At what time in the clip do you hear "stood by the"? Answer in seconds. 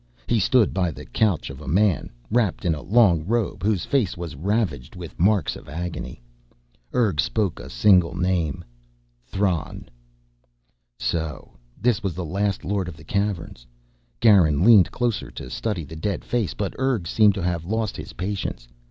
0.39-1.05